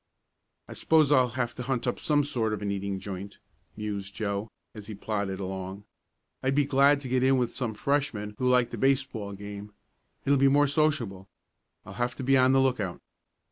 [0.67, 3.37] "I suppose I'll have to hunt up some sort of an eating joint,"
[3.77, 5.83] mused Joe, as he plodded along.
[6.41, 9.73] "I'd be glad to get in with some freshmen who like the baseball game.
[10.25, 11.27] It'll be more sociable.
[11.85, 12.99] I'll have to be on the lookout."